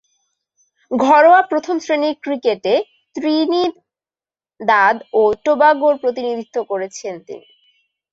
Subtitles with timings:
[0.91, 2.73] ঘরোয়া প্রথম-শ্রেণীর ক্রিকেটে
[3.15, 7.47] ত্রিনিদাদ ও টোবাগোর প্রতিনিধিত্ব করছেন তিনি।